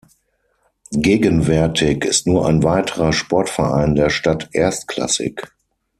[0.93, 5.43] Gegenwärtig ist nur ein weiterer Sportverein der Stadt erstklassig.